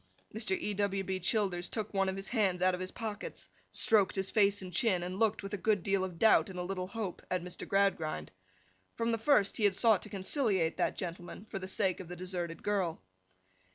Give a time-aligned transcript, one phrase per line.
[0.33, 0.57] Mr.
[0.57, 0.73] E.
[0.73, 1.03] W.
[1.03, 1.19] B.
[1.19, 5.03] Childers took one of his hands out of his pockets, stroked his face and chin,
[5.03, 7.67] and looked, with a good deal of doubt and a little hope, at Mr.
[7.67, 8.31] Gradgrind.
[8.95, 12.15] From the first he had sought to conciliate that gentleman, for the sake of the
[12.15, 12.99] deserted girl.